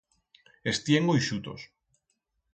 Es 0.71 0.77
tiengo 0.87 1.13
ixutos. 1.19 1.69